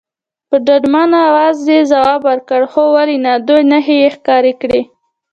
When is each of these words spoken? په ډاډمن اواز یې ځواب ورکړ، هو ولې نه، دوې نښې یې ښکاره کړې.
په 0.49 0.55
ډاډمن 0.65 1.11
اواز 1.29 1.57
یې 1.73 1.79
ځواب 1.91 2.19
ورکړ، 2.29 2.61
هو 2.71 2.83
ولې 2.95 3.17
نه، 3.25 3.33
دوې 3.47 3.63
نښې 3.71 3.95
یې 4.03 4.09
ښکاره 4.15 4.53
کړې. 4.61 4.81